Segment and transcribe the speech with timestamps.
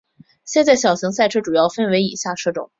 [0.45, 2.67] 现在的小型赛车主要被分为以下车种。